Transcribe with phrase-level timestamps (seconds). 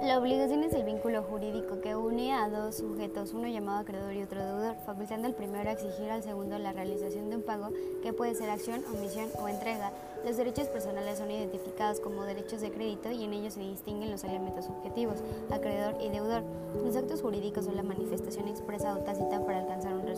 [0.00, 4.22] La obligación es el vínculo jurídico que une a dos sujetos, uno llamado acreedor y
[4.22, 8.12] otro deudor, facultando al primero a exigir al segundo la realización de un pago que
[8.12, 9.90] puede ser acción, omisión o entrega.
[10.24, 14.22] Los derechos personales son identificados como derechos de crédito y en ellos se distinguen los
[14.22, 15.16] elementos objetivos,
[15.50, 16.44] acreedor y deudor.
[16.84, 19.67] Los actos jurídicos son la manifestación expresa o tácita para un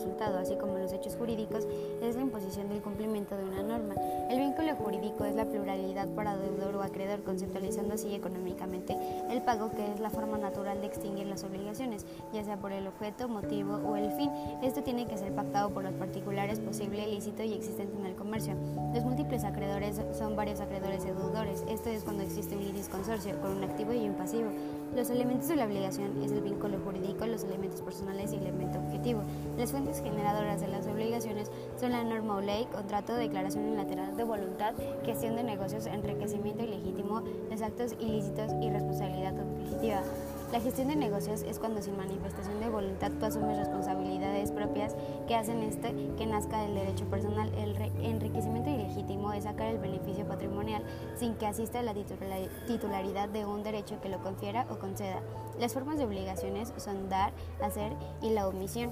[0.01, 1.67] resultado, así como los hechos jurídicos
[2.01, 3.93] es la imposición del cumplimiento de una norma.
[4.29, 8.97] El vínculo jurídico es la pluralidad para deudor o acreedor, conceptualizando así económicamente
[9.29, 12.87] el pago que es la forma natural de extinguir las obligaciones, ya sea por el
[12.87, 14.31] objeto, motivo o el fin.
[14.63, 18.55] Esto tiene que ser pactado por los particulares, posible, lícito y existente en el comercio.
[18.93, 21.63] Los múltiples acreedores son varios acreedores y deudores.
[21.69, 24.49] Esto es cuando existe un litis consorcio con un activo y un pasivo.
[24.95, 28.79] Los elementos de la obligación es el vínculo jurídico, los elementos personales y el elemento
[28.79, 29.21] objetivo.
[29.61, 34.23] Las fuentes generadoras de las obligaciones son la norma o ley, contrato, declaración unilateral de
[34.23, 34.73] voluntad,
[35.05, 40.01] gestión de negocios, enriquecimiento ilegítimo, los actos ilícitos y responsabilidad objetiva.
[40.51, 44.95] La gestión de negocios es cuando sin manifestación de voluntad tú asumes responsabilidades propias
[45.27, 47.53] que hacen este que nazca del derecho personal.
[47.53, 50.83] El enriquecimiento ilegítimo es sacar el beneficio patrimonial
[51.15, 51.93] sin que asista la
[52.65, 55.21] titularidad de un derecho que lo confiera o conceda.
[55.59, 57.31] Las formas de obligaciones son dar,
[57.61, 58.91] hacer y la omisión.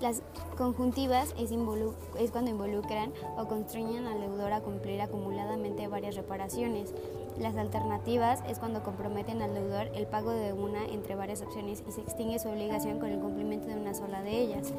[0.00, 0.22] Las
[0.56, 6.94] conjuntivas es, es, cuando involucran o constriñen al deudor a cumplir acumuladamente varias reparaciones.
[7.38, 11.92] Las alternativas es cuando comprometen al deudor el pago de una entre varias opciones y
[11.92, 14.72] se extingue su obligación con el cumplimiento de una sola de ellas.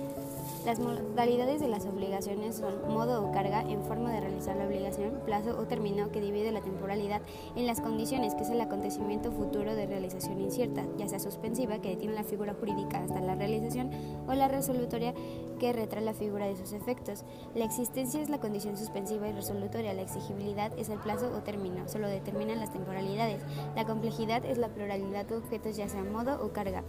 [0.66, 5.22] Las modalidades de las obligaciones son modo o carga en forma de realizar la obligación,
[5.26, 7.22] plazo o término que divide la temporalidad
[7.56, 11.90] en las condiciones, que es el acontecimiento futuro de realización incierta, ya sea suspensiva, que
[11.90, 13.90] detiene la figura jurídica hasta la realización,
[14.28, 15.11] o la resolutoria,
[15.60, 17.24] que retrae la figura de sus efectos.
[17.54, 21.88] La existencia es la condición suspensiva y resolutoria, la exigibilidad es el plazo o término,
[21.88, 23.42] solo determinan las temporalidades.
[23.76, 26.84] La complejidad es la pluralidad de objetos, ya sea modo o carga.